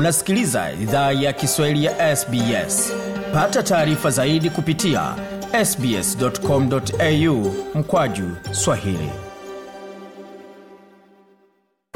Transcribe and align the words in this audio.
unasikiliza 0.00 0.72
idhaa 0.72 1.12
ya 1.12 1.32
kiswahili 1.32 1.84
ya 1.84 2.16
sbs 2.16 2.92
pata 3.34 3.62
taarifa 3.62 4.10
zaidi 4.10 4.50
kupitia 4.50 5.14
sbscomau 5.64 7.54
mkwaju 7.74 8.24
swahili. 8.52 9.10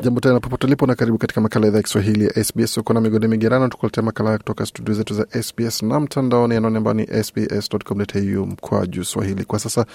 Jambo 0.02 0.20
tena 0.20 0.40
popote 0.40 0.66
ulipo 0.66 0.86
na 0.86 0.94
karibu 0.94 1.18
katika 1.18 1.40
makala 1.40 1.66
idhaa 1.66 1.76
ya 1.76 1.82
kiswahili 1.82 2.24
ya 2.24 2.44
sbs 2.44 2.78
uko 2.78 2.92
na 2.92 3.00
migode 3.00 3.28
migerano 3.28 3.68
tukuletea 3.68 4.02
makala 4.02 4.38
kutoka 4.38 4.66
studio 4.66 4.94
zetu 4.94 5.14
za 5.14 5.42
sbs 5.42 5.82
na 5.82 6.00
mtandaoni 6.00 6.54
anaone 6.56 6.78
ambao 6.78 6.94
ni 6.94 7.06
sbs.com.au 7.24 8.46
mkwaju 8.46 9.04
swahili. 9.04 9.44
Kwa 9.44 9.58
sasa 9.58 9.86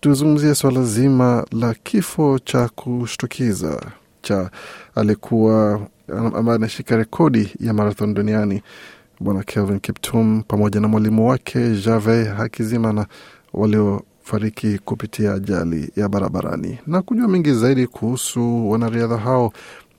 tuzungumzie 0.00 0.54
swala 0.54 0.82
zima 0.84 1.46
la 1.52 1.74
kifo 1.74 2.38
cha 2.38 2.68
kushtukiza 2.68 3.82
cha 4.26 4.50
alikuwa 4.94 5.80
ambaye 6.08 6.56
anashika 6.56 6.96
rekodi 6.96 7.54
ya 7.60 7.74
marathon 7.74 8.14
duniani. 8.14 8.62
Bwana 9.20 9.42
kelvin 9.42 9.80
kiptum 9.80 10.42
pamoja 10.48 10.80
na 10.80 10.88
mwalimu 10.88 11.28
wake 11.28 11.70
jave 11.84 12.24
hakizimana 12.24 13.06
waliofariki 13.52 14.78
kupitia 14.78 15.32
ajali 15.34 15.90
ya 15.96 16.08
barabarani. 16.08 16.78
Na 16.86 17.02
kujua 17.02 17.28
mengi 17.28 17.52
zaidi 17.52 17.86
kuhusu 17.86 18.70
wanariadha 18.70 19.16
hao 19.16 19.52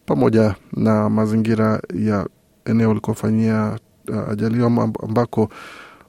pamoja 0.05 0.55
na 0.73 1.09
mazingira 1.09 1.81
ya 1.93 2.27
eneo 2.65 2.93
likofanyia 2.93 3.79
uh, 4.09 4.29
ajali 4.31 4.65
ambako 4.65 5.49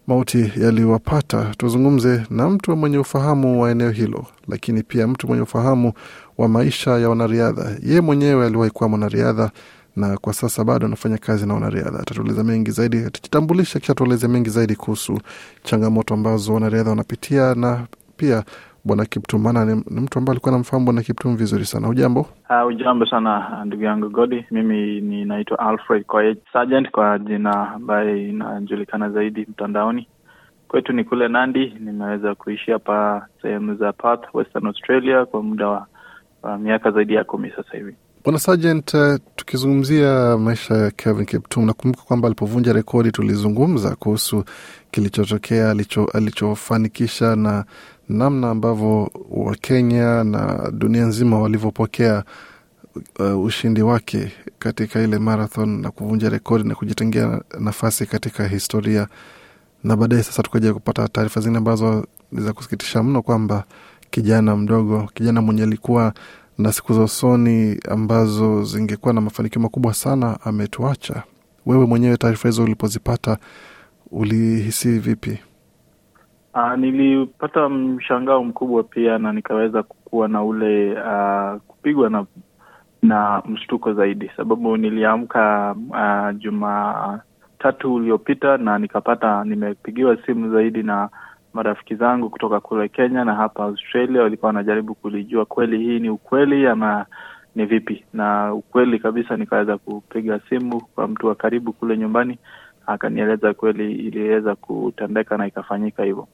mauti 0.08 0.52
yaliwapata. 0.56 1.54
Tuzungumze 1.58 2.22
na 2.30 2.50
mtu 2.50 2.76
mwenye 2.76 2.98
ufahamu 2.98 3.62
wa 3.62 3.70
eneo 3.70 3.90
hilo 3.90 4.26
lakini 4.48 4.82
pia 4.82 5.06
mtu 5.08 5.26
mwenye 5.26 5.42
ufahamu 5.42 5.92
wa 6.38 6.48
maisha 6.48 6.90
ya 6.98 7.08
wanariadha. 7.08 7.76
Ye 7.82 8.00
mwenyewe 8.00 8.46
aliwahi 8.46 8.70
kuwa 8.70 8.88
mwanariadha 8.88 9.50
na 9.96 10.16
kwa 10.18 10.34
sasa 10.34 10.64
bado 10.64 10.86
anafanya 10.86 11.18
kazi 11.18 11.46
na 11.46 11.54
wanariadha. 11.54 12.00
Atatueleza 12.00 12.44
mengi 12.44 12.70
zaidi 12.70 12.96
atajitambulisha 12.98 13.80
kisha 13.80 13.94
tueleze 13.94 14.28
mengi 14.28 14.50
zaidi 14.50 14.76
kuhusu 14.76 15.20
changamoto 15.64 16.14
ambazo 16.14 16.54
wanariadha 16.54 16.90
wanapitia 16.90 17.54
na 17.54 17.86
pia 18.16 18.44
bwana 18.84 19.04
kiptumana 19.04 19.64
ni, 19.64 19.74
ni 19.90 20.00
mtu 20.00 20.18
ambaye 20.18 20.32
alikuwa 20.34 20.52
anamfahamu 20.54 20.84
bwana 20.84 21.02
kiptum 21.02 21.36
vizuri 21.36 21.64
sana 21.64 21.88
ujambo 21.88 22.26
Uh, 22.50 23.10
sana 23.10 23.62
ndugu 23.64 23.82
yangu 23.84 24.08
Godi. 24.10 24.44
Mimi 24.50 25.00
ninaitwa 25.00 25.58
Alfred 25.58 26.04
Koech 26.04 26.38
Sergeant 26.52 26.90
kwa 26.90 27.18
jina 27.18 27.72
ambaye 27.74 28.28
inajulikana 28.28 29.10
zaidi 29.10 29.40
mtandaoni. 29.40 30.08
Kwetu 30.68 30.92
ni 30.92 31.04
kule 31.04 31.28
Nandi. 31.28 31.74
Nimeweza 31.80 32.34
kuishi 32.34 32.70
hapa 32.70 33.26
sehemu 33.42 33.74
za 33.74 33.92
Perth, 33.92 34.34
Western 34.34 34.66
Australia 34.66 35.24
kwa 35.26 35.42
muda 35.42 35.68
wa, 35.68 35.86
wa 36.42 36.58
miaka 36.58 36.90
zaidi 36.90 37.14
ya 37.14 37.24
kumi 37.24 37.50
sasa 37.50 37.76
hivi. 37.76 37.94
bwana 38.24 38.38
sergeant 38.38 38.94
uh, 38.94 39.14
tukizungumzia 39.36 40.38
maisha 40.38 40.74
ya 40.74 40.90
kevin 40.90 41.26
kiptum 41.26 41.66
nakumbuka 41.66 42.04
kwamba 42.04 42.28
alipovunja 42.28 42.72
rekodi 42.72 43.10
tulizungumza 43.12 43.96
kuhusu 43.96 44.44
kilichotokea 44.90 45.70
alicho, 45.70 46.04
alichofanikisha 46.14 47.36
na 47.36 47.64
namna 48.08 48.50
ambavyo 48.50 49.10
wakenya 49.30 50.24
na 50.24 50.70
dunia 50.72 51.04
nzima 51.04 51.38
walivyopokea 51.38 52.24
uh, 53.18 53.44
ushindi 53.44 53.82
wake 53.82 54.32
katika 54.58 55.00
ile 55.02 55.18
marathon 55.18 55.80
na 55.80 55.90
kuvunja 55.90 56.28
rekodi 56.28 56.68
na 56.68 56.74
kujitengea 56.74 57.40
nafasi 57.60 58.06
katika 58.06 58.48
historia. 58.48 59.06
Na 59.84 59.96
baadaye 59.96 60.22
sasa 60.22 60.42
tukaja 60.42 60.74
kupata 60.74 61.08
taarifa 61.08 61.40
zingine 61.40 61.58
ambazo 61.58 62.06
ni 62.32 62.40
za 62.40 62.52
kusikitisha 62.52 63.02
mno 63.02 63.22
kwamba 63.22 63.64
kijana 64.10 64.56
mdogo 64.56 65.10
kijana 65.14 65.42
mwenye 65.42 65.62
alikuwa 65.62 66.12
na 66.58 66.72
siku 66.72 66.94
za 66.94 67.02
usoni 67.02 67.80
ambazo 67.88 68.64
zingekuwa 68.64 69.14
na 69.14 69.20
mafanikio 69.20 69.62
makubwa 69.62 69.94
sana 69.94 70.38
ametuacha. 70.44 71.22
Wewe 71.66 71.86
mwenyewe 71.86 72.16
taarifa 72.16 72.48
hizo 72.48 72.64
ulipozipata 72.64 73.38
ulihisi 74.10 74.98
vipi 74.98 75.38
Uh, 76.54 76.74
nilipata 76.76 77.68
mshangao 77.68 78.44
mkubwa 78.44 78.82
pia 78.82 79.18
na 79.18 79.32
nikaweza 79.32 79.82
kuwa 79.82 80.28
na 80.28 80.42
ule 80.44 80.92
uh, 80.92 81.60
kupigwa 81.66 82.10
na 82.10 82.26
na 83.02 83.42
mshtuko 83.46 83.92
zaidi, 83.94 84.30
sababu 84.36 84.76
niliamka 84.76 85.74
uh, 85.90 86.38
Jumatatu 86.38 87.94
uliopita 87.94 88.56
na 88.56 88.78
nikapata 88.78 89.44
nimepigiwa 89.44 90.16
simu 90.26 90.52
zaidi 90.52 90.82
na 90.82 91.08
marafiki 91.52 91.94
zangu 91.94 92.30
kutoka 92.30 92.60
kule 92.60 92.88
Kenya 92.88 93.24
na 93.24 93.34
hapa 93.34 93.64
Australia, 93.64 94.22
walikuwa 94.22 94.46
wanajaribu 94.46 94.94
kulijua 94.94 95.44
kweli 95.44 95.78
hii 95.78 95.98
ni 95.98 96.10
ukweli 96.10 96.66
ama 96.66 97.06
ni 97.54 97.64
vipi, 97.66 98.04
na 98.12 98.54
ukweli 98.54 98.98
kabisa 98.98 99.36
nikaweza 99.36 99.78
kupiga 99.78 100.40
simu 100.48 100.80
kwa 100.80 101.08
mtu 101.08 101.26
wa 101.26 101.34
karibu 101.34 101.72
kule 101.72 101.96
nyumbani, 101.98 102.38
akanieleza 102.86 103.54
kweli 103.54 103.92
iliweza 103.92 104.54
kutendeka 104.54 105.36
na 105.36 105.46
ikafanyika 105.46 106.04
hivyo. 106.04 106.28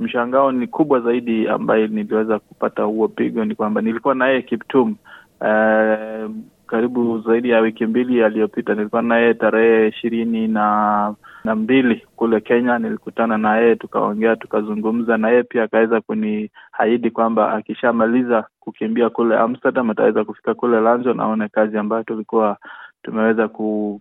Mshangao 0.00 0.52
ni 0.52 0.66
kubwa 0.66 1.00
zaidi 1.00 1.48
ambaye 1.48 1.88
niliweza 1.88 2.38
kupata 2.38 2.82
huo 2.82 3.08
pigo 3.08 3.44
ni 3.44 3.54
kwamba 3.54 3.80
nilikuwa 3.80 4.14
naye 4.14 4.42
Kiptum 4.42 4.96
uh, 5.40 6.30
karibu 6.66 7.18
zaidi 7.26 7.50
ya 7.50 7.60
wiki 7.60 7.86
mbili 7.86 8.22
aliyopita. 8.24 8.74
Nilikuwa 8.74 9.02
naye 9.02 9.34
tarehe 9.34 9.88
ishirini 9.88 10.48
na 10.48 11.14
na 11.44 11.54
mbili 11.54 12.06
kule 12.16 12.40
Kenya. 12.40 12.78
Nilikutana 12.78 13.38
na 13.38 13.56
yeye 13.56 13.76
tukaongea, 13.76 14.36
tukazungumza 14.36 15.16
na 15.16 15.28
yeye 15.30 15.42
pia 15.42 15.62
akaweza 15.62 16.00
kuniahidi 16.00 17.10
kwamba 17.12 17.52
akishamaliza 17.52 18.44
kukimbia 18.60 19.10
kule 19.10 19.36
Amsterdam 19.38 19.90
ataweza 19.90 20.24
kufika 20.24 20.54
kule 20.54 20.80
Lanzo 20.80 21.14
naone 21.14 21.48
kazi 21.48 21.78
ambayo 21.78 22.02
tulikuwa 22.02 22.56
tumeweza 23.02 23.48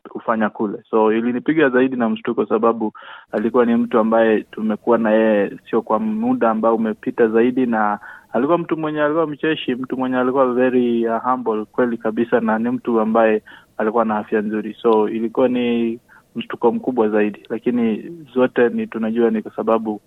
kufanya 0.09 0.49
kule. 0.49 0.83
So 0.89 1.13
ilinipiga 1.13 1.69
zaidi 1.69 1.95
na 1.95 2.09
mshtuko, 2.09 2.45
sababu 2.45 2.93
alikuwa 3.31 3.65
ni 3.65 3.75
mtu 3.75 3.99
ambaye 3.99 4.41
tumekuwa 4.43 4.97
na 4.97 5.11
yeye 5.11 5.51
sio 5.69 5.81
kwa 5.81 5.99
muda 5.99 6.49
ambao 6.49 6.75
umepita 6.75 7.27
zaidi, 7.27 7.65
na 7.65 7.99
alikuwa 8.33 8.57
mtu 8.57 8.77
mwenye 8.77 9.01
alikuwa 9.01 9.27
mcheshi, 9.27 9.75
mtu 9.75 9.97
mwenye 9.97 10.17
alikuwa 10.17 10.53
very 10.53 11.07
uh, 11.07 11.23
humble 11.23 11.65
kweli 11.65 11.97
kabisa, 11.97 12.39
na 12.39 12.59
ni 12.59 12.69
mtu 12.69 12.99
ambaye 12.99 13.41
alikuwa 13.77 14.05
na 14.05 14.17
afya 14.17 14.41
nzuri. 14.41 14.77
So 14.81 15.09
ilikuwa 15.09 15.47
ni 15.47 15.99
mshtuko 16.35 16.71
mkubwa 16.71 17.09
zaidi, 17.09 17.43
lakini 17.49 18.11
zote 18.33 18.69
ni 18.69 18.87
tunajua 18.87 19.29
ni 19.29 19.41
kwa 19.41 19.55
sababu 19.55 20.01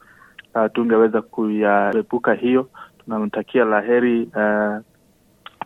uh, 0.54 0.66
tungeweza 0.72 1.22
kuyaepuka 1.22 2.34
hiyo. 2.34 2.68
Tunamtakia 3.04 3.64
la 3.64 3.80
heri 3.80 4.22
uh, 4.22 4.76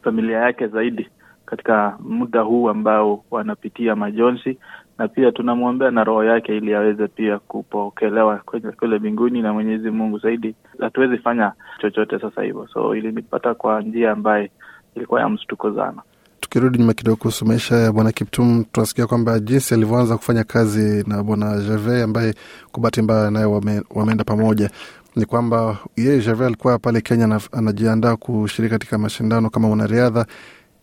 familia 0.03 0.39
yake 0.39 0.67
zaidi 0.67 1.09
katika 1.47 1.97
muda 2.01 2.41
huu 2.41 2.69
ambao 2.69 3.25
wanapitia 3.31 3.97
majonzi, 3.97 4.59
na 4.99 5.09
pia 5.09 5.33
tunamwombea 5.33 5.91
na 5.91 6.05
roho 6.05 6.25
yake 6.25 6.57
ili 6.57 6.75
aweze 6.75 7.09
pia 7.09 7.39
kupokelewa 7.39 8.37
kule 8.79 8.99
mbinguni 8.99 9.43
na 9.43 9.53
Mwenyezi 9.53 9.91
Mungu 9.91 10.19
zaidi. 10.19 10.55
Hatuwezi 10.81 11.19
fanya 11.19 11.53
chochote 11.81 12.19
sasa 12.19 12.43
hivyo, 12.43 12.69
so 12.73 12.95
ilinipata 12.97 13.55
kwa 13.55 13.83
njia 13.83 14.13
ambaye 14.13 14.51
ilikuwa 14.95 15.21
ya 15.21 15.29
mshtuko 15.29 15.75
sana. 15.75 16.03
tukirudi 16.41 16.79
nyuma 16.79 16.93
kidogo 16.93 17.17
kuhusu 17.17 17.47
maisha 17.47 17.77
ya 17.77 17.93
bwana 17.93 18.13
kiptum 18.13 18.65
tunasikia 18.73 19.07
kwamba 19.07 19.39
jinsi 19.41 19.75
alivyoanza 19.75 20.17
kufanya 20.17 20.45
kazi 20.45 21.05
na 21.07 21.23
bwana 21.23 21.61
jave 21.69 22.03
ambaye 22.03 22.35
kwa 22.73 22.81
bahati 22.83 23.03
mbaya 23.03 23.31
naye 23.31 23.45
wame, 23.47 23.83
wameenda 23.91 24.25
pamoja 24.25 24.71
ni 25.17 25.25
kwamba 25.25 25.79
yeye 25.97 26.21
jave 26.21 26.47
alikuwa 26.47 26.79
pale 26.79 27.01
kenya 27.01 27.41
anajiandaa 27.53 28.17
kushiriki 28.17 28.73
katika 28.73 28.99
mashindano 28.99 29.51
kama 29.51 29.69
mwanariadha 29.69 30.27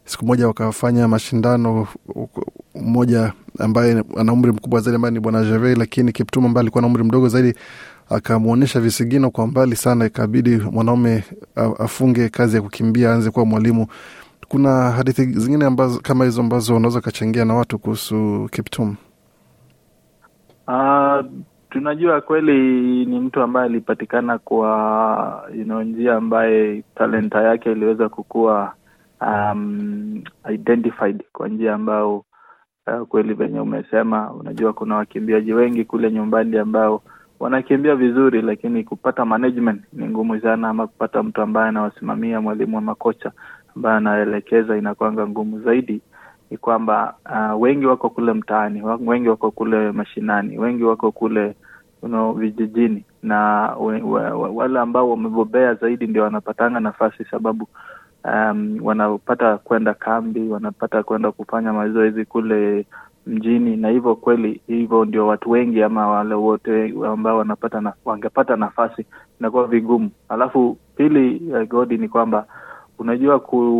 siku 0.05 0.25
moja 0.25 0.47
wakafanya 0.47 1.07
mashindano 1.07 1.87
mmoja 2.75 3.33
ambaye 3.59 4.03
ana 4.17 4.33
umri 4.33 4.51
mkubwa 4.51 4.79
zaidi 4.81 4.95
ambaye 4.95 5.11
ni 5.13 5.19
bwana 5.19 5.43
jave 5.43 5.75
lakini 5.75 6.11
kiptum 6.11 6.45
ambaye 6.45 6.61
alikuwa 6.61 6.81
na 6.81 6.87
umri 6.87 7.03
mdogo 7.03 7.27
zaidi 7.27 7.53
akamwonyesha 8.09 8.79
visigino 8.79 9.31
kwa 9.31 9.47
mbali 9.47 9.75
sana 9.75 10.05
ikabidi 10.05 10.55
mwanaume 10.57 11.23
afunge 11.79 12.29
kazi 12.29 12.55
ya 12.55 12.61
kukimbia 12.61 13.09
aanze 13.11 13.31
kuwa 13.31 13.45
mwalimu 13.45 13.87
kuna 14.47 14.91
hadithi 14.91 15.25
zingine 15.25 15.65
ambazo 15.65 15.99
kama 15.99 16.25
hizo 16.25 16.41
ambazo 16.41 16.75
unaweza 16.75 16.99
ukachangia 16.99 17.45
na 17.45 17.53
watu 17.53 17.79
kuhusu 17.79 18.49
Kiptum? 18.51 18.95
Uh, 20.67 21.25
tunajua 21.69 22.21
kweli 22.21 22.53
ni 23.05 23.19
mtu 23.19 23.41
ambaye 23.41 23.65
alipatikana 23.65 24.37
kwa 24.37 25.49
you 25.57 25.63
know, 25.63 25.81
njia 25.81 26.15
ambaye 26.15 26.83
talenta 26.95 27.41
yake 27.41 27.71
iliweza 27.71 28.09
kukuwa 28.09 28.73
um, 29.27 30.23
identified 30.53 31.23
kwa 31.33 31.47
njia 31.49 31.73
ambayo 31.73 32.25
uh, 32.87 33.07
kweli 33.07 33.33
venye 33.33 33.59
umesema, 33.59 34.33
unajua 34.33 34.73
kuna 34.73 34.95
wakimbiaji 34.95 35.53
wengi 35.53 35.85
kule 35.85 36.11
nyumbani 36.11 36.57
ambao 36.57 37.01
wanakimbia 37.39 37.95
vizuri, 37.95 38.41
lakini 38.41 38.83
kupata 38.83 39.25
management 39.25 39.81
ni 39.93 40.07
ngumu 40.09 40.41
sana, 40.41 40.69
ama 40.69 40.87
kupata 40.87 41.23
mtu 41.23 41.41
ambaye 41.41 41.69
anawasimamia, 41.69 42.41
mwalimu 42.41 42.75
wa 42.75 42.81
makocha 42.81 43.31
ambaye 43.75 43.97
anaelekeza 43.97 44.77
inakwanga 44.77 45.27
ngumu 45.27 45.61
zaidi. 45.61 46.01
Ni 46.51 46.57
kwamba 46.57 47.15
uh, 47.31 47.61
wengi 47.61 47.85
wako 47.85 48.09
kule 48.09 48.33
mtaani, 48.33 48.81
wengi 49.05 49.29
wako 49.29 49.51
kule 49.51 49.91
mashinani, 49.91 50.57
wengi 50.59 50.83
wako 50.83 51.11
kule 51.11 51.55
you 52.03 52.09
know, 52.09 52.33
vijijini 52.33 53.05
na 53.23 53.37
wale 54.55 54.79
ambao 54.79 55.09
wamebobea 55.09 55.73
zaidi 55.73 56.07
ndio 56.07 56.23
wanapatanga 56.23 56.79
nafasi 56.79 57.25
sababu 57.25 57.67
um, 58.25 58.77
wanapata 58.81 59.57
kwenda 59.57 59.93
kambi, 59.93 60.49
wanapata 60.49 61.03
kwenda 61.03 61.31
kufanya 61.31 61.73
mazoezi 61.73 62.25
kule 62.25 62.85
mjini, 63.27 63.77
na 63.77 63.89
hivyo 63.89 64.15
kweli, 64.15 64.61
hivyo 64.67 65.05
ndio 65.05 65.27
watu 65.27 65.51
wengi 65.51 65.83
ama 65.83 66.07
wale 66.07 66.35
wote 66.35 66.93
ambao 67.07 67.37
wanapata 67.37 67.81
na, 67.81 67.93
wangepata 68.05 68.55
nafasi 68.55 69.05
inakuwa 69.39 69.67
vigumu. 69.67 70.09
Alafu 70.29 70.77
pili, 70.95 71.51
uh, 71.53 71.67
Godi, 71.67 71.97
ni 71.97 72.09
kwamba 72.09 72.45
unajua 72.99 73.39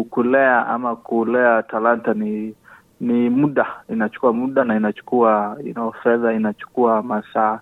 kulea 0.10 0.68
ama 0.68 0.96
kulea 0.96 1.64
talanta 1.64 2.14
ni 2.14 2.56
ni 3.00 3.30
muda, 3.30 3.66
inachukua 3.90 4.34
muda 4.34 4.64
na 4.64 4.76
inachukua 4.78 5.58
you 5.64 5.74
know, 5.74 5.92
fedha, 5.92 6.34
inachukua 6.34 7.04
masaa 7.04 7.60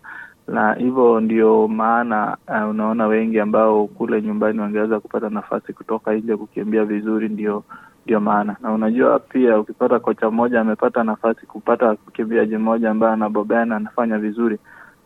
na 0.48 0.74
hivyo 0.74 1.20
ndio 1.20 1.68
maana 1.68 2.38
uh, 2.48 2.70
unaona 2.70 3.08
wengi 3.08 3.40
ambao 3.40 3.88
kule 3.88 4.22
nyumbani 4.22 4.60
wangeweza 4.60 5.00
kupata 5.00 5.30
nafasi 5.30 5.74
kutoka 5.74 6.14
nje 6.14 6.38
kukimbia 6.38 6.86
vizuri, 6.86 7.30
ndio 7.30 7.64
ndio 8.06 8.20
maana. 8.20 8.56
Na 8.62 8.72
unajua 8.72 9.20
pia 9.20 9.60
ukipata 9.60 10.00
kocha 10.00 10.32
mmoja 10.32 10.62
amepata 10.62 11.04
nafasi 11.04 11.46
kupata 11.46 11.92
mkimbiaji 12.08 12.58
mmoja 12.58 12.92
ambaye 12.92 13.14
anabobea 13.14 13.66
na 13.66 13.76
anafanya 13.76 14.18
vizuri, 14.18 14.58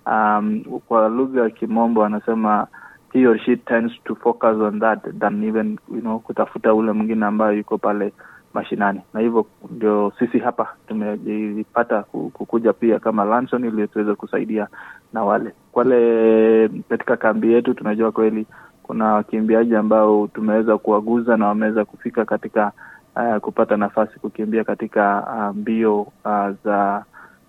um, 0.06 0.64
kwa 0.88 1.10
lugha 1.10 1.42
ya 1.42 1.50
Kimombo 1.50 2.06
anasema 2.06 2.68
he 3.14 3.26
or 3.28 3.40
she 3.40 3.56
tends 3.56 3.94
to 4.04 4.16
focus 4.16 4.58
on 4.60 4.80
that 4.80 5.00
than 5.20 5.44
even 5.44 5.78
you 5.94 6.02
know, 6.02 6.20
kutafuta 6.20 6.74
ule 6.74 6.92
mwingine 6.92 7.26
ambayo 7.26 7.54
yuko 7.58 7.78
pale 7.78 8.14
mashinani, 8.56 9.02
na 9.13 9.19
hivyo 9.19 9.46
ndio 9.72 10.12
sisi 10.19 10.40
hapa 10.40 10.68
tumejipata 10.88 12.04
kukuja 12.34 12.74
pia 12.74 13.00
kama 13.00 13.25
Lanson 13.25 13.66
ili 13.66 13.88
tuweze 13.88 14.16
kusaidia 14.16 14.68
na 15.13 15.24
wale 15.24 15.52
wale 15.74 16.69
katika 16.90 17.18
kambi 17.18 17.54
yetu. 17.54 17.74
Tunajua 17.74 18.12
kweli 18.12 18.46
kuna 18.84 19.13
wakimbiaji 19.13 19.75
ambao 19.75 20.28
tumeweza 20.28 20.78
kuwaguza 20.78 21.38
na 21.38 21.48
wameweza 21.48 21.86
kufika 21.86 22.25
katika 22.25 22.72
uh, 23.16 23.38
kupata 23.38 23.78
nafasi 23.78 24.19
kukimbia 24.19 24.63
katika 24.63 25.24
uh, 25.38 25.56
mbio 25.58 26.01
uh, 26.01 26.50
za 26.66 27.04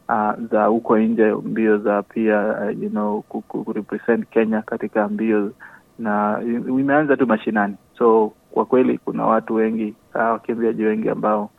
uh, 0.08 0.32
za 0.50 0.64
huko 0.64 0.98
nje, 0.98 1.32
mbio 1.34 1.78
za 1.78 2.02
pia 2.02 2.40
uh, 2.62 2.82
you 2.82 2.90
know, 2.90 3.22
kurepresent 3.22 4.28
Kenya 4.30 4.62
katika 4.62 5.08
mbio 5.08 5.52
na 5.98 6.40
imeanza 6.68 7.16
tu 7.16 7.26
mashinani 7.26 7.76
so 7.98 8.32
kwa 8.50 8.64
kweli 8.64 8.98
kuna 8.98 9.26
watu 9.26 9.54
wengi 9.54 9.94
wakimbiaji 10.14 10.84
wengi 10.84 11.08
ambao 11.08 11.50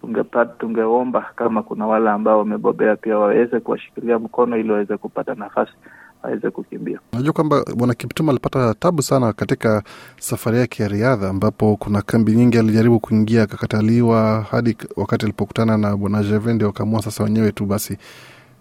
tungepata 0.00 0.52
tungeomba 0.52 1.26
kama 1.36 1.62
kuna 1.62 1.86
wale 1.86 2.10
ambao 2.10 2.38
wamebobea 2.38 2.96
pia 2.96 3.18
waweze 3.18 3.60
kuwashikilia 3.60 4.18
mkono 4.18 4.56
ili 4.56 4.70
waweze 4.72 4.96
kupata 4.96 5.34
nafasi 5.34 5.72
waweze 6.22 6.50
kukimbia. 6.50 7.00
Najua 7.12 7.32
kwamba 7.32 7.64
bwana 7.76 7.94
Kiptum 7.94 8.28
alipata 8.28 8.74
tabu 8.74 9.02
sana 9.02 9.32
katika 9.32 9.82
safari 10.18 10.58
yake 10.58 10.82
ya 10.82 10.88
riadha, 10.88 11.28
ambapo 11.28 11.76
kuna 11.76 12.02
kambi 12.02 12.32
nyingi 12.32 12.58
alijaribu 12.58 13.00
kuingia 13.00 13.42
akakataliwa, 13.42 14.46
hadi 14.50 14.76
wakati 14.96 15.24
alipokutana 15.24 15.76
na 15.78 15.96
bwana 15.96 16.22
Jevende 16.22 16.64
wakaamua 16.64 17.02
sasa 17.02 17.24
wenyewe 17.24 17.52
tu 17.52 17.66
basi 17.66 17.98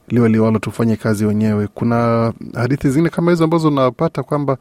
liwe 0.08 0.30
liwalo, 0.30 0.60
tufanye 0.60 0.96
kazi 0.96 1.26
wenyewe. 1.26 1.68
Kuna 1.68 2.34
hadithi 2.56 2.90
zingine 2.90 3.10
kama 3.10 3.32
hizo 3.32 3.44
ambazo 3.44 3.68
unapata 3.68 4.24
kwamba 4.24 4.58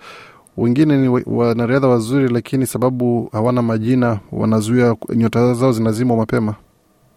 wengine 0.58 0.96
ni 0.96 1.22
wanariadha 1.26 1.88
wazuri, 1.88 2.28
lakini 2.28 2.66
sababu 2.66 3.28
hawana 3.32 3.62
majina 3.62 4.18
wanazuia, 4.32 4.96
nyota 5.14 5.54
zao 5.54 5.72
zinazimwa 5.72 6.16
mapema. 6.16 6.54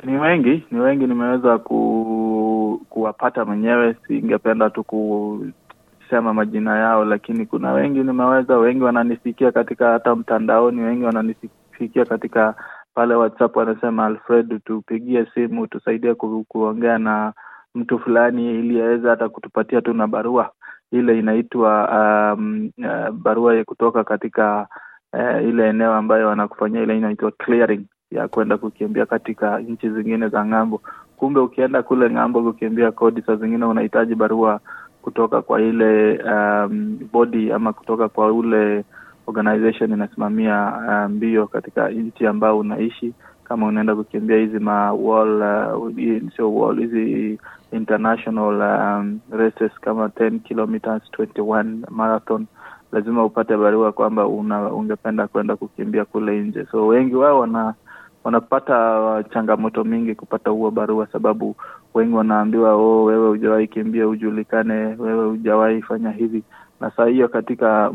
Ni 0.04 0.18
wengi, 0.18 0.64
ni 0.72 0.80
wengi 0.80 1.08
nimeweza 1.08 1.58
ku, 1.58 2.82
kuwapata 2.90 3.46
mwenyewe. 3.46 3.96
Singependa 4.08 4.70
tu 4.70 4.84
kusema 4.84 6.34
majina 6.34 6.78
yao, 6.78 7.06
lakini 7.06 7.46
kuna 7.46 7.72
wengi 7.74 8.00
nimeweza, 8.00 8.58
wengi 8.58 8.84
wananisikia 8.84 9.52
katika 9.52 9.92
hata 9.92 10.16
mtandaoni, 10.16 10.82
wengi 10.82 11.04
wananisikia 11.04 12.06
katika 12.06 12.56
pale 12.94 13.16
WhatsApp, 13.16 13.56
wanasema 13.56 14.06
Alfred, 14.06 14.62
tupigie 14.66 15.26
simu 15.34 15.68
tusaidie 15.68 16.14
ku, 16.14 16.46
kuongea 16.48 16.98
na 16.98 17.34
mtu 17.76 18.00
fulani 18.00 18.60
ili 18.60 18.82
aweze 18.82 19.10
hata 19.10 19.30
kutupatia 19.30 19.82
tu 19.82 19.94
na 19.94 20.08
barua 20.08 20.50
ile 20.92 21.20
inaitwa 21.20 21.90
um, 22.38 22.72
uh, 22.78 23.10
barua 23.10 23.64
kutoka 23.64 24.04
katika 24.04 24.68
uh, 25.14 25.44
ile 25.50 25.70
eneo 25.70 25.94
ambayo 25.94 26.28
wanakufanyia 26.28 26.84
ile 26.84 26.98
inaitwa 26.98 27.32
clearing 27.32 27.86
ya 28.12 28.28
kwenda 28.28 28.58
kukimbia 28.58 29.06
katika 29.06 29.60
nchi 29.60 29.90
zingine 29.90 30.28
za 30.28 30.46
ng'ambo. 30.46 30.82
Kumbe 31.18 31.40
ukienda 31.40 31.84
kule 31.84 32.10
ng'ambo 32.10 32.44
kukimbia 32.44 32.92
kodi, 32.92 33.22
saa 33.22 33.36
zingine 33.36 33.66
unahitaji 33.66 34.16
barua 34.16 34.60
kutoka 35.02 35.42
kwa 35.42 35.62
ile 35.62 36.18
um, 36.24 37.00
body 37.12 37.52
ama 37.52 37.74
kutoka 37.74 38.10
kwa 38.10 38.32
ule 38.32 38.84
organization 39.28 39.92
inasimamia 39.92 40.72
mbio 40.72 41.10
mbio 41.10 41.48
katika 41.48 41.90
nchi 41.90 42.28
ambao 42.28 42.60
unaishi 42.60 43.14
kama 43.52 43.68
unaenda 43.68 43.96
kukimbia 43.96 44.38
hizi 44.38 44.60
ma 44.60 44.94
wall 44.94 45.42
uh, 45.76 45.92
sio 46.36 46.56
wall 46.56 46.80
hizi 46.80 47.40
international 47.72 48.56
um, 48.56 49.20
races 49.32 49.72
kama 49.82 50.06
10 50.08 50.40
kilometers 50.40 51.04
21 51.18 51.66
marathon 51.90 52.46
lazima 52.92 53.26
upate 53.26 53.58
barua 53.58 53.92
kwamba 53.92 54.28
una 54.28 54.74
ungependa 54.74 55.28
kwenda 55.28 55.56
kukimbia 55.56 56.06
kule 56.06 56.40
nje. 56.42 56.66
So 56.72 56.88
wengi 56.88 57.16
wao 57.16 57.40
wana 57.40 57.74
wanapata 58.24 59.24
changamoto 59.34 59.84
mingi 59.84 60.16
kupata 60.16 60.50
huo 60.50 60.72
barua 60.72 61.08
sababu 61.08 61.56
wengi 61.94 62.16
wanaambiwa 62.16 62.74
oh, 62.76 63.04
wewe 63.04 63.30
hujawahi 63.30 63.68
kimbia 63.68 64.06
hujulikane 64.06 64.74
wewe 64.74 65.26
hujawahi 65.30 65.82
fanya 65.82 66.12
hivi. 66.12 66.44
Na 66.82 66.92
saa 66.92 67.06
hiyo 67.06 67.28
katika 67.28 67.92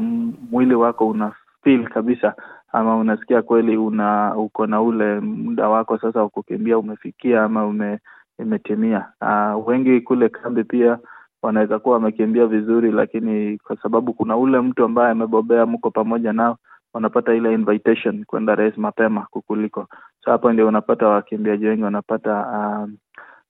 mwili 0.51 0.75
wako 0.75 1.09
una 1.09 1.33
feel 1.65 1.89
kabisa 1.89 2.35
ama 2.73 2.97
unasikia 2.97 3.43
kweli 3.43 3.77
una 3.77 4.37
uko 4.37 4.67
na 4.67 4.83
ule 4.83 5.21
muda 5.21 5.69
wako 5.69 5.99
sasa 5.99 6.21
wa 6.23 6.29
kukimbia 6.29 6.79
umefikia 6.79 7.43
ama 7.45 7.67
ume 7.67 7.99
imetimia. 8.39 9.13
Uh, 9.21 9.69
wengi 9.69 10.01
kule 10.01 10.29
kambi 10.29 10.65
pia 10.65 10.99
wanaweza 11.43 11.79
kuwa 11.79 11.95
wamekimbia 11.95 12.47
vizuri, 12.47 12.93
lakini 12.93 13.59
kwa 13.59 13.77
sababu 13.83 14.13
kuna 14.15 14.37
ule 14.37 14.61
mtu 14.61 14.85
ambaye 14.85 15.11
amebobea, 15.11 15.67
mko 15.67 15.91
pamoja 15.91 16.33
nao, 16.33 16.59
wanapata 16.93 17.35
ile 17.35 17.55
invitation 17.55 18.25
kwenda 18.25 18.55
race 18.55 18.81
mapema 18.81 19.27
kukuliko. 19.31 19.89
So 20.25 20.31
hapo 20.31 20.53
ndio 20.53 20.69
unapata 20.69 21.09
wakimbiaji 21.09 21.67
wengi 21.67 21.83
wanapata 21.83 22.47
um, 22.49 22.97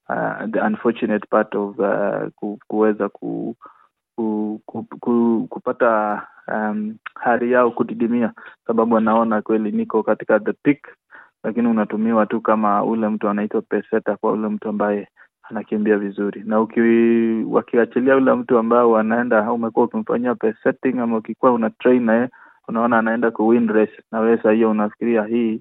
uh, 0.08 0.50
the 0.50 0.60
unfortunate 0.60 1.26
part 1.30 1.54
of 1.54 1.78
uh, 1.78 2.56
kuweza 2.66 3.08
ku, 3.08 3.56
ku, 4.16 4.60
ku, 4.66 4.84
ku, 5.00 5.46
kupata 5.50 6.22
um, 6.52 6.96
hali 7.14 7.52
yao 7.52 7.70
kudidimia, 7.70 8.32
sababu 8.66 8.96
anaona 8.96 9.42
kweli 9.42 9.72
niko 9.72 10.02
katika 10.02 10.40
the 10.40 10.52
peak 10.52 10.78
lakini 11.44 11.68
unatumiwa 11.68 12.26
tu 12.26 12.40
kama 12.40 12.84
ule 12.84 13.08
mtu 13.08 13.28
anaitwa 13.28 13.62
peseta 13.62 14.16
kwa 14.16 14.32
ule 14.32 14.48
mtu 14.48 14.68
ambaye 14.68 15.08
anakimbia 15.42 15.98
vizuri. 15.98 16.42
Na 16.46 16.60
uki, 16.60 16.80
wakiachilia 17.50 18.16
ule 18.16 18.34
mtu 18.34 18.58
ambao 18.58 18.96
anaenda 18.98 19.52
umekuwa 19.52 19.84
ukimfanyia 19.84 20.34
pesetting 20.34 20.98
ama 20.98 21.16
ukikuwa 21.16 21.52
una 21.52 21.70
train 21.70 22.02
naye 22.04 22.28
unaona 22.68 22.98
anaenda 22.98 23.30
ku 23.30 23.48
win 23.48 23.68
race. 23.68 24.02
Na 24.12 24.20
wewe 24.20 24.38
saa 24.42 24.50
hiyo 24.52 24.70
unafikiria 24.70 25.24
hii 25.24 25.60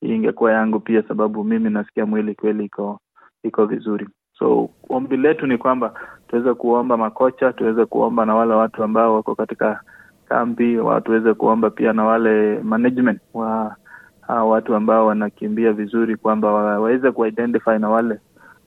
hii 0.00 0.14
ingekuwa 0.14 0.52
yangu 0.52 0.80
pia 0.80 1.02
sababu 1.08 1.44
mimi 1.44 1.70
nasikia 1.70 2.06
mwili 2.06 2.34
kweli 2.34 2.64
iko 2.64 3.00
iko 3.42 3.66
vizuri. 3.66 4.08
So 4.38 4.70
ombi 4.88 5.16
letu 5.16 5.46
ni 5.46 5.58
kwamba 5.58 5.94
tuweze 6.28 6.54
kuomba 6.54 6.96
makocha 6.96 7.52
tuweze 7.52 7.84
kuomba 7.86 8.26
na 8.26 8.34
wale 8.34 8.54
watu 8.54 8.84
ambao 8.84 9.14
wako 9.14 9.34
katika 9.34 9.80
kambi 10.28 10.78
watuweze 10.78 11.34
kuomba 11.34 11.70
pia 11.70 11.92
na 11.92 12.04
wale 12.04 12.58
management 12.62 13.20
wa 13.34 13.76
hawa 14.20 14.44
watu 14.50 14.74
ambao 14.74 15.06
wanakimbia 15.06 15.72
vizuri 15.72 16.16
kwamba 16.16 16.52
waweze 16.52 17.10
kuidentify 17.10 17.78
na 17.78 17.88
wale 17.88 18.20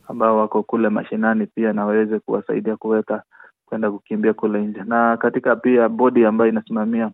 ambao 0.08 0.38
wako 0.38 0.63
kule 0.63 0.89
mashinani 0.89 1.46
pia 1.48 1.74
na 1.74 1.86
waweze 1.86 2.20
kuwasaidia 2.20 2.78
kuweka 2.78 3.24
kwenda 3.66 3.92
kukimbia 3.92 4.34
kule 4.34 4.62
nje. 4.62 4.84
Na 4.86 5.18
katika 5.18 5.56
pia 5.56 5.89
bodi 5.89 6.25
ambayo 6.25 6.50
inasimamia 6.50 7.12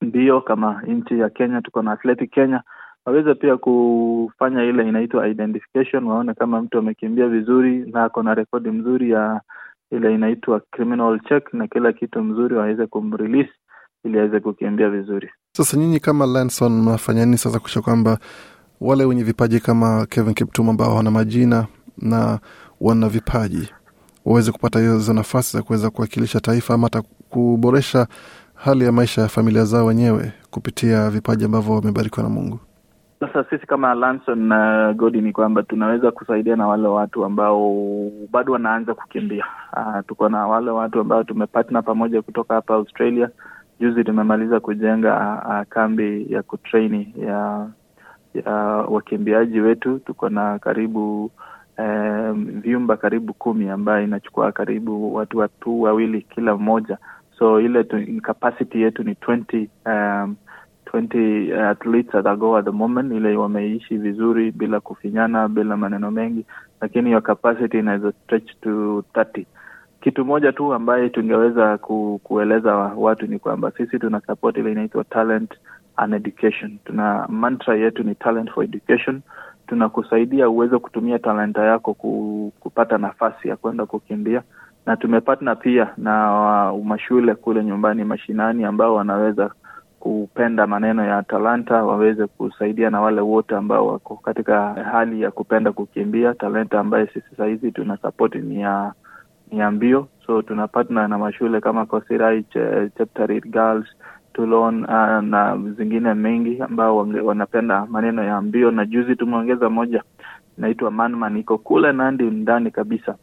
mbio 0.00 0.40
kama 0.40 0.82
nchi 0.82 1.18
ya 1.18 1.30
Kenya 1.30 1.62
tuko 1.62 1.82
na 1.82 1.92
Athletic 1.92 2.30
Kenya 2.30 2.62
waweze 3.06 3.34
pia 3.34 3.56
kufanya 3.56 4.64
ile 4.64 4.88
inaitwa 4.88 5.28
identification 5.28 6.04
waone 6.04 6.34
kama 6.34 6.62
mtu 6.62 6.78
amekimbia 6.78 7.28
vizuri 7.28 7.78
na 7.78 8.04
ako 8.04 8.22
na 8.22 8.34
rekodi 8.34 8.70
mzuri 8.70 9.10
ya 9.10 9.40
ile 9.90 10.14
inaitwa 10.14 10.60
criminal 10.70 11.20
check 11.28 11.52
na 11.54 11.68
kila 11.68 11.92
kitu 11.92 12.22
mzuri 12.22 12.54
waweze 12.54 12.86
kumrelease 12.86 13.50
ili 14.04 14.18
aweze 14.18 14.40
kukimbia 14.40 14.90
vizuri 14.90 15.30
sasa 15.56 15.76
nyinyi 15.76 16.00
kama 16.00 16.26
Lanson 16.26 16.72
mnafanya 16.82 17.24
nini 17.24 17.38
sasa 17.38 17.58
kuisha 17.58 17.80
kwamba 17.82 18.18
wale 18.80 19.04
wenye 19.04 19.22
vipaji 19.22 19.60
kama 19.60 20.06
Kevin 20.06 20.34
Kiptum 20.34 20.68
ambao 20.68 20.96
wana 20.96 21.10
majina 21.10 21.66
na 21.98 22.38
wana 22.80 23.08
vipaji 23.08 23.68
waweze 24.24 24.52
kupata 24.52 24.80
hizo 24.80 25.12
nafasi 25.12 25.56
za 25.56 25.62
kuweza 25.62 25.90
kuwakilisha 25.90 26.40
taifa 26.40 26.74
ama 26.74 26.86
hata 26.86 27.02
kuboresha 27.30 28.06
hali 28.54 28.84
ya 28.84 28.92
maisha 28.92 29.22
ya 29.22 29.28
familia 29.28 29.64
zao 29.64 29.86
wenyewe 29.86 30.32
kupitia 30.50 31.10
vipaji 31.10 31.44
ambavyo 31.44 31.74
wamebarikiwa 31.74 32.22
na 32.22 32.28
Mungu. 32.28 32.60
Sasa 33.20 33.44
sisi 33.50 33.66
kama 33.66 33.94
Lanson 33.94 34.38
na 34.48 34.88
uh, 34.90 34.96
Godi 34.96 35.20
ni 35.20 35.32
kwamba 35.32 35.62
tunaweza 35.62 36.10
kusaidia 36.10 36.56
na 36.56 36.66
wale 36.68 36.88
watu 36.88 37.24
ambao 37.24 37.74
bado 38.30 38.52
wanaanza 38.52 38.94
kukimbia. 38.94 39.44
Uh, 39.76 40.00
tuko 40.06 40.28
na 40.28 40.46
wale 40.46 40.70
watu 40.70 41.00
ambao 41.00 41.24
tumepartner 41.24 41.82
pamoja 41.84 42.22
kutoka 42.22 42.54
hapa 42.54 42.74
Australia. 42.74 43.30
Juzi 43.80 44.04
tumemaliza 44.04 44.60
kujenga 44.60 45.42
uh, 45.48 45.68
kambi 45.68 46.26
ya 46.32 46.42
kutraini 46.42 47.14
ya 47.16 47.66
ya 48.34 48.52
wakimbiaji 48.88 49.60
wetu. 49.60 49.98
Tuko 49.98 50.28
na 50.28 50.58
karibu 50.58 51.30
um, 51.78 52.44
vyumba 52.60 52.96
karibu 52.96 53.34
kumi 53.34 53.68
ambayo 53.68 54.04
inachukua 54.04 54.52
karibu 54.52 55.14
watu 55.14 55.38
watu 55.38 55.82
wawili 55.82 56.22
kila 56.22 56.56
mmoja 56.56 56.98
so 57.38 57.60
ile 57.60 57.84
tu, 57.84 58.20
capacity 58.22 58.82
yetu 58.82 59.02
ni 59.02 59.12
20 59.12 59.66
um, 60.24 60.36
20 60.92 61.52
athletes 61.70 62.14
at 62.14 62.36
go 62.38 62.56
at 62.56 62.64
the 62.64 62.70
moment 62.70 63.12
ile 63.12 63.36
wameishi 63.36 63.96
vizuri 63.96 64.50
bila 64.50 64.80
kufinyana 64.80 65.48
bila 65.48 65.76
maneno 65.76 66.10
mengi 66.10 66.44
lakini 66.80 67.10
your 67.10 67.22
capacity 67.22 67.78
inaweza 67.78 68.12
stretch 68.12 68.50
to 68.60 69.04
30 69.14 69.44
kitu 70.00 70.24
moja 70.24 70.52
tu 70.52 70.74
ambaye 70.74 71.08
tungeweza 71.08 71.78
ku, 71.78 72.20
kueleza 72.24 72.74
watu 72.76 73.26
ni 73.26 73.38
kwamba 73.38 73.70
sisi 73.70 73.98
tuna 73.98 74.20
support 74.20 74.56
ile 74.56 74.72
inaitwa 74.72 75.04
talent 75.04 75.50
and 75.96 76.14
education. 76.14 76.78
Tuna 76.84 77.26
mantra 77.28 77.76
yetu 77.76 78.02
ni 78.02 78.14
talent 78.14 78.50
for 78.50 78.64
education. 78.64 79.20
Tunakusaidia 79.66 80.48
uweze 80.48 80.78
kutumia 80.78 81.18
talanta 81.18 81.62
yako 81.64 81.94
ku, 81.94 82.52
kupata 82.60 82.98
nafasi 82.98 83.48
ya 83.48 83.56
kwenda 83.56 83.86
kukimbia. 83.86 84.42
Na 84.86 84.96
tumepatna 84.96 85.54
pia 85.56 85.88
na 85.96 86.72
uh, 86.72 86.86
mashule 86.86 87.34
kule 87.34 87.64
nyumbani 87.64 88.04
mashinani 88.04 88.64
ambao 88.64 88.94
wanaweza 88.94 89.50
kupenda 90.06 90.66
maneno 90.66 91.04
ya 91.04 91.22
talanta 91.22 91.84
waweze 91.84 92.26
kusaidia 92.26 92.90
na 92.90 93.00
wale 93.00 93.20
wote 93.20 93.56
ambao 93.56 93.86
wako 93.86 94.16
katika 94.16 94.74
hali 94.74 95.20
ya 95.22 95.30
kupenda 95.30 95.72
kukimbia. 95.72 96.34
Talanta 96.34 96.80
ambayo 96.80 97.06
sisi 97.06 97.36
sahizi 97.36 97.72
tuna 97.72 97.96
sapoti 97.96 98.38
ni 98.38 98.60
ya 98.60 98.92
ni 99.52 99.58
ya 99.58 99.70
mbio. 99.70 100.08
So 100.26 100.42
tuna 100.42 100.68
partner 100.68 101.08
na 101.08 101.18
mashule 101.18 101.60
kama 101.60 101.86
Kosirai, 101.86 102.44
Cheptarit 102.98 103.44
Girls, 103.46 103.86
Toulon 104.32 104.84
uh, 104.84 105.22
na 105.24 105.58
zingine 105.76 106.14
mengi 106.14 106.62
ambao 106.62 106.96
wanapenda 107.24 107.86
maneno 107.86 108.24
ya 108.24 108.40
mbio, 108.40 108.70
na 108.70 108.84
juzi 108.86 109.16
tumeongeza 109.16 109.70
moja 109.70 110.02
inaitwa 110.58 110.90
Manman, 110.90 111.36
iko 111.36 111.58
kule 111.58 111.92
Nandi 111.92 112.24
ndani 112.24 112.70
kabisa. 112.70 113.14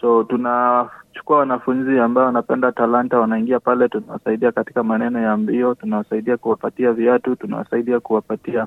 So 0.00 0.24
tunachukua 1.12 1.38
wanafunzi 1.38 1.98
ambao 1.98 2.24
wanapenda 2.24 2.72
talanta, 2.72 3.18
wanaingia 3.20 3.60
pale, 3.60 3.88
tunawasaidia 3.88 4.52
katika 4.52 4.82
maneno 4.82 5.20
ya 5.20 5.36
mbio, 5.36 5.74
tunawasaidia 5.74 6.36
kuwapatia 6.36 6.92
viatu, 6.92 7.36
tunawasaidia 7.36 8.00
kuwapatia 8.00 8.66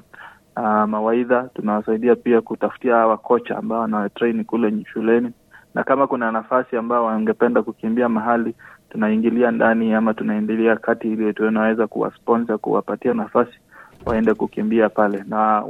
uh, 0.57 0.63
mawaidha, 0.83 1.49
tunawasaidia 1.53 2.15
pia 2.15 2.41
kutafutia 2.41 2.95
hawa 2.95 3.17
kocha 3.17 3.57
ambao 3.57 3.79
wanawatrain 3.79 4.43
kule 4.45 4.85
shuleni. 4.93 5.31
Na 5.73 5.83
kama 5.83 6.07
kuna 6.07 6.31
nafasi 6.31 6.77
ambao 6.77 7.05
wangependa 7.05 7.61
kukimbia 7.63 8.09
mahali 8.09 8.55
tunaingilia 8.89 9.51
ndani 9.51 9.93
ama 9.93 10.13
tunaingilia 10.13 10.75
kati 10.75 11.11
ili 11.11 11.33
tunaweza 11.33 11.87
kuwasponsor 11.87 12.59
kuwapatia 12.59 13.13
nafasi 13.13 13.59
waende 14.05 14.33
kukimbia 14.33 14.89
pale. 14.89 15.23
Na 15.27 15.61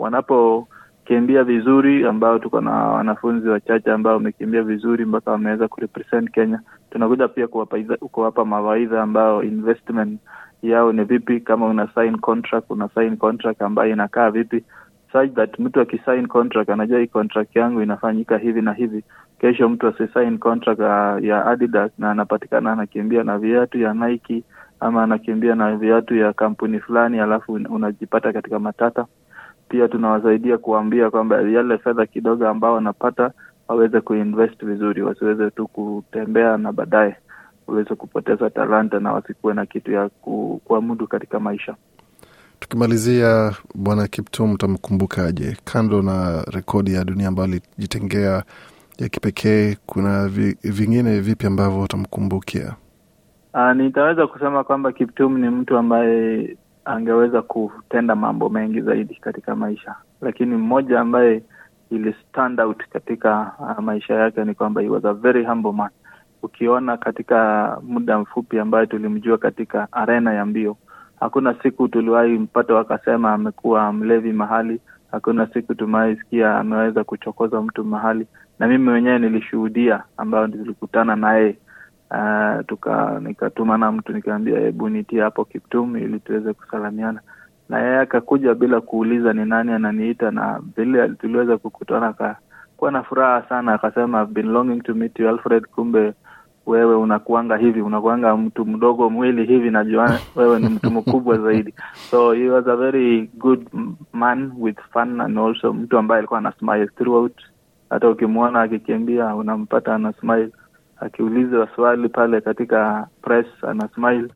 wanapokimbia 1.05 1.43
vizuri 1.43 2.05
ambao 2.05 2.39
tuko 2.39 2.61
na 2.61 2.71
wanafunzi 2.71 3.49
wachache 3.49 3.91
ambao 3.91 4.13
wamekimbia 4.13 4.63
vizuri 4.63 5.05
mpaka 5.05 5.31
wameweza 5.31 5.67
kurepresent 5.67 6.31
Kenya. 6.31 6.59
Tunakuja 6.91 7.27
pia 7.27 7.47
kuwapa, 7.47 7.77
kuwapa 8.11 8.45
mawaidha 8.45 9.01
ambao 9.03 9.43
investment 9.43 10.19
yao 10.63 10.93
ni 10.93 11.03
vipi 11.03 11.39
kama 11.39 11.65
una 11.65 11.87
sign 11.95 12.17
contract 12.17 12.69
una 12.71 12.89
sign 12.89 13.17
contract 13.17 13.61
ambayo 13.61 13.91
inakaa 13.93 14.31
vipi. 14.31 14.63
Such 15.11 15.33
that 15.35 15.59
mtu 15.59 15.81
akisign 15.81 16.27
contract 16.27 16.69
anajua 16.69 16.99
hii 16.99 17.07
contract 17.07 17.55
yangu 17.55 17.81
inafanyika 17.81 18.37
hivi 18.37 18.61
na 18.61 18.73
hivi. 18.73 19.03
Kesho 19.39 19.69
mtu 19.69 19.87
asisign 19.87 20.37
contract 20.37 20.79
uh, 20.79 21.23
ya 21.25 21.45
Adidas 21.45 21.91
na 21.97 22.11
anapatikana 22.11 22.71
anakimbia 22.71 23.23
na 23.23 23.37
viatu 23.37 23.79
ya 23.79 23.93
Nike 23.93 24.43
ama 24.79 25.03
anakimbia 25.03 25.55
na 25.55 25.75
viatu 25.75 26.15
ya 26.15 26.33
kampuni 26.33 26.79
fulani 26.79 27.19
alafu 27.19 27.53
unajipata 27.53 28.33
katika 28.33 28.59
matata 28.59 29.05
pia 29.69 29.87
tunawasaidia 29.87 30.57
kuwaambia 30.57 31.11
kwamba 31.11 31.41
yale 31.41 31.77
fedha 31.77 32.05
kidogo 32.05 32.47
ambao 32.47 32.73
wanapata 32.73 33.31
waweze 33.67 34.01
kuinvest 34.01 34.65
vizuri 34.65 35.01
wasiweze 35.01 35.51
tu 35.51 35.67
kutembea 35.67 36.57
na 36.57 36.71
baadaye 36.71 37.15
waweze 37.67 37.95
kupoteza 37.95 38.49
talanta 38.49 38.99
na 38.99 39.13
wasikuwe 39.13 39.53
na 39.53 39.65
kitu 39.65 39.91
ya 39.91 40.09
ku, 40.09 40.61
kuamudu 40.65 41.07
katika 41.07 41.39
maisha. 41.39 41.75
Tukimalizia 42.59 43.51
bwana 43.75 44.07
Kiptum 44.07 44.51
utamkumbukaje? 44.53 45.57
Kando 45.63 46.01
na 46.01 46.41
rekodi 46.51 46.93
ya 46.93 47.03
dunia 47.03 47.27
ambayo 47.27 47.49
alijitengea 47.49 48.43
ya 48.97 49.09
kipekee 49.09 49.77
kuna 49.85 50.27
vi, 50.27 50.57
vingine 50.63 51.19
vipi 51.19 51.47
ambavyo 51.47 51.81
utamkumbukia? 51.81 52.75
Uh, 53.53 53.71
nitaweza 53.73 54.27
kusema 54.27 54.63
kwamba 54.63 54.91
Kiptum 54.91 55.37
ni 55.37 55.49
mtu 55.49 55.77
ambaye 55.77 56.57
angeweza 56.85 57.41
kutenda 57.41 58.15
mambo 58.15 58.49
mengi 58.49 58.81
zaidi 58.81 59.15
katika 59.15 59.55
maisha. 59.55 59.95
Lakini 60.21 60.55
mmoja 60.55 60.99
ambaye 60.99 61.43
ili 61.89 62.13
stand 62.29 62.59
out 62.61 62.83
katika 62.89 63.51
uh, 63.59 63.83
maisha 63.83 64.13
yake 64.13 64.43
ni 64.45 64.53
kwamba 64.53 64.81
he 64.81 64.89
was 64.89 65.05
a 65.05 65.13
very 65.13 65.45
humble 65.45 65.71
man. 65.71 65.89
Ukiona 66.43 66.97
katika 66.97 67.77
muda 67.83 68.19
mfupi 68.19 68.59
ambayo 68.59 68.85
tulimjua 68.85 69.37
katika 69.37 69.87
arena 69.91 70.33
ya 70.33 70.45
mbio 70.45 70.77
hakuna 71.19 71.55
siku 71.63 71.87
tuliwahi 71.87 72.37
mpata 72.37 72.73
wakasema 72.73 73.33
amekuwa 73.33 73.93
mlevi 73.93 74.33
mahali 74.33 74.81
hakuna 75.11 75.47
siku 75.47 75.75
tumewahi 75.75 76.15
sikia 76.15 76.57
ameweza 76.57 77.03
kuchokoza 77.03 77.61
mtu 77.61 77.83
mahali. 77.83 78.27
Na 78.59 78.67
mimi 78.67 78.83
mwenyewe 78.83 79.19
nilishuhudia 79.19 80.03
ambayo 80.17 80.47
tulikutana 80.47 81.15
naye 81.15 81.57
uh, 82.11 82.65
tuka 82.67 83.19
nikatuma 83.19 83.77
na 83.77 83.91
mtu 83.91 84.13
nikaambia 84.13 84.59
hebu 84.59 84.89
nitie 84.89 85.21
hapo 85.21 85.45
Kiptum 85.45 85.97
ili 85.97 86.19
tuweze 86.19 86.53
kusalamiana. 86.53 87.19
Na 87.69 87.79
yeye 87.79 87.99
akakuja 87.99 88.53
bila 88.53 88.81
kuuliza 88.81 89.33
ni 89.33 89.45
nani 89.45 89.71
ananiita 89.71 90.31
na 90.31 90.61
vile 90.75 91.09
tuliweza 91.09 91.57
kukutana 91.57 92.07
akakuwa 92.07 92.91
na 92.91 93.03
furaha 93.03 93.43
sana 93.49 93.73
akasema 93.73 94.25
been 94.25 94.47
longing 94.51 94.81
to 94.81 94.93
meet 94.93 95.19
you 95.19 95.29
Alfred 95.29 95.65
kumbe 95.65 96.13
wewe 96.65 96.95
unakuanga 96.95 97.57
hivi 97.57 97.81
unakuanga 97.81 98.37
mtu 98.37 98.65
mdogo 98.65 99.09
mwili 99.09 99.45
hivi 99.45 99.69
najua 99.71 100.19
wewe 100.35 100.59
ni 100.59 100.69
mtu 100.69 100.91
mkubwa 100.91 101.37
zaidi. 101.37 101.73
So 102.09 102.31
he 102.33 102.49
was 102.49 102.67
a 102.67 102.75
very 102.75 103.29
good 103.37 103.67
man 104.13 104.51
with 104.57 104.77
fun 104.93 105.21
and 105.21 105.37
also 105.39 105.73
mtu 105.73 105.97
ambaye 105.97 106.17
alikuwa 106.19 106.39
ana 106.39 106.51
smile 106.59 106.87
throughout. 106.87 107.41
Hata 107.89 108.09
ukimwona 108.09 108.61
akikimbia 108.61 109.35
unampata 109.35 109.95
ana 109.95 110.13
smile 110.13 110.49
akiulizwa 110.99 111.67
swali 111.75 112.09
pale 112.09 112.41
katika 112.41 113.07
press 113.21 113.45
ana 113.61 113.87
smile. 113.87 114.27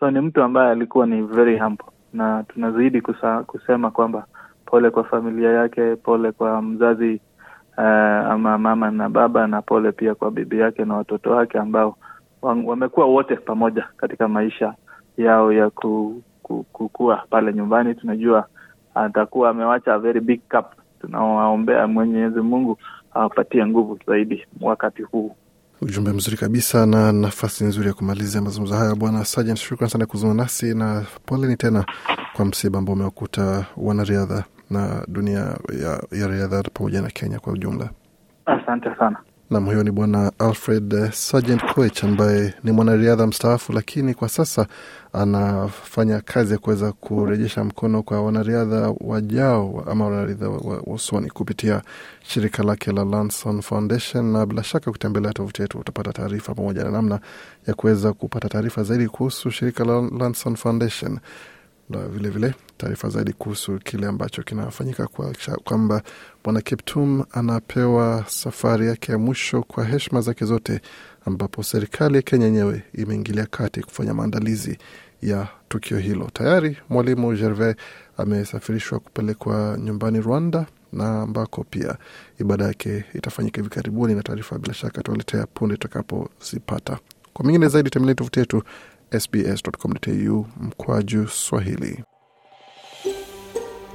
So 0.00 0.10
ni 0.10 0.20
mtu 0.20 0.42
ambaye 0.42 0.70
alikuwa 0.70 1.06
ni 1.06 1.22
very 1.22 1.58
humble. 1.58 1.86
Na 2.12 2.42
tunazidi 2.42 3.00
kusa, 3.00 3.42
kusema 3.42 3.90
kwamba 3.90 4.26
pole 4.66 4.90
kwa 4.90 5.04
familia 5.04 5.50
yake 5.52 5.96
pole 5.96 6.32
kwa 6.32 6.62
mzazi 6.62 7.20
uh, 7.78 7.84
ama 8.32 8.58
mama 8.58 8.90
na 8.90 9.08
baba 9.08 9.46
na 9.46 9.62
pole 9.62 9.92
pia 9.92 10.14
kwa 10.14 10.30
bibi 10.30 10.58
yake 10.58 10.84
na 10.84 10.94
watoto 10.96 11.30
wake 11.30 11.58
ambao 11.58 11.96
wamekuwa 12.42 13.06
wote 13.06 13.36
pamoja 13.36 13.88
katika 13.96 14.28
maisha 14.28 14.74
yao 15.16 15.52
ya 15.52 15.70
ku, 15.70 16.22
ku, 16.42 16.66
kukua 16.72 17.24
pale 17.30 17.52
nyumbani. 17.52 17.94
Tunajua 17.94 18.46
atakuwa 18.94 19.50
amewacha 19.50 19.94
a 19.94 19.98
very 19.98 20.20
big 20.20 20.40
cup. 20.50 20.66
Tunawaombea 21.00 21.86
mwenyezi 21.86 22.40
mungu 22.40 22.78
awapatie 23.14 23.66
nguvu 23.66 23.98
zaidi 24.06 24.46
wakati 24.60 25.02
huu 25.02 25.36
ujumbe 25.80 26.12
mzuri 26.12 26.36
kabisa 26.36 26.86
na 26.86 27.12
nafasi 27.12 27.64
nzuri 27.64 27.88
ya 27.88 27.94
kumalizia 27.94 28.42
mazungumzo 28.42 28.76
haya 28.76 28.94
bwana 28.94 29.24
Sergeant 29.24 29.58
shukran 29.58 29.90
sana 29.90 30.06
kuzungumza 30.06 30.42
nasi 30.42 30.74
na 30.74 31.04
poleni 31.26 31.56
tena 31.56 31.84
kwa 32.32 32.44
msiba 32.44 32.78
ambao 32.78 32.94
umewakuta 32.94 33.66
wanariadha 33.76 34.44
na 34.70 35.04
dunia 35.08 35.56
ya, 35.82 36.02
ya 36.20 36.26
riadha 36.28 36.62
pamoja 36.62 37.02
na 37.02 37.10
Kenya 37.10 37.38
kwa 37.38 37.52
ujumla. 37.52 37.90
Asante 38.46 38.94
sana. 38.98 39.16
Nam, 39.50 39.64
huyo 39.66 39.82
ni 39.82 39.90
bwana 39.90 40.32
Alfred 40.38 40.94
uh, 40.94 41.10
Sergeant 41.10 41.72
Koech 41.74 42.04
ambaye 42.04 42.54
ni 42.64 42.72
mwanariadha 42.72 43.26
mstaafu, 43.26 43.72
lakini 43.72 44.14
kwa 44.14 44.28
sasa 44.28 44.66
anafanya 45.12 46.20
kazi 46.20 46.52
ya 46.52 46.58
kuweza 46.58 46.92
kurejesha 46.92 47.64
mkono 47.64 48.02
kwa 48.02 48.22
wanariadha 48.22 48.94
wajao 49.00 49.84
ama 49.90 50.04
wanariadha 50.04 50.48
wa 50.48 51.22
kupitia 51.34 51.82
shirika 52.22 52.62
lake 52.62 52.92
la 52.92 53.04
Lanson 53.04 53.62
Foundation, 53.62 54.24
na 54.32 54.46
bila 54.46 54.64
shaka 54.64 54.90
ukitembelea 54.90 55.32
tovuti 55.32 55.62
yetu 55.62 55.78
utapata 55.78 56.12
taarifa 56.12 56.54
pamoja 56.54 56.84
na 56.84 56.90
namna 56.90 57.20
ya 57.66 57.74
kuweza 57.74 58.12
kupata 58.12 58.48
taarifa 58.48 58.82
zaidi 58.82 59.08
kuhusu 59.08 59.50
shirika 59.50 59.84
la 59.84 60.00
Lanson 60.18 60.56
Foundation. 60.56 61.18
Na 61.90 61.98
vilevile 62.08 62.54
taarifa 62.78 63.08
zaidi 63.08 63.32
kuhusu 63.32 63.78
kile 63.78 64.06
ambacho 64.06 64.42
kinafanyika 64.42 65.08
kwamba 65.64 66.02
bwana 66.44 66.60
Kiptum 66.60 67.24
anapewa 67.32 68.24
safari 68.28 68.86
yake 68.86 69.12
ya 69.12 69.18
mwisho 69.18 69.62
kwa 69.62 69.84
heshima 69.84 70.20
zake 70.20 70.44
zote, 70.44 70.80
ambapo 71.26 71.62
serikali 71.62 72.16
ya 72.16 72.22
Kenya 72.22 72.44
yenyewe 72.46 72.82
imeingilia 72.94 73.46
kati 73.46 73.80
kufanya 73.82 74.14
maandalizi 74.14 74.78
ya 75.22 75.48
tukio 75.68 75.98
hilo. 75.98 76.30
Tayari 76.32 76.76
mwalimu 76.88 77.32
Gervais 77.36 77.76
amesafirishwa 78.16 78.98
kupelekwa 79.00 79.78
nyumbani 79.80 80.20
Rwanda, 80.20 80.66
na 80.92 81.22
ambako 81.22 81.64
pia 81.70 81.96
ibada 82.40 82.64
yake 82.64 83.04
itafanyika 83.14 83.60
hivi 83.60 83.74
karibuni, 83.74 84.14
na 84.14 84.22
taarifa 84.22 84.58
bila 84.58 84.74
shaka 84.74 85.02
tualetea 85.02 85.46
punde 85.46 85.74
tutakapozipata. 85.76 86.98
Kwa 87.32 87.44
mengine 87.44 87.68
zaidi 87.68 87.90
tembelea 87.90 88.14
tovuti 88.14 88.38
yetu 88.40 88.62
sbs.com.au 89.20 90.46
mkwaju 90.60 91.28
Swahili. 91.28 92.04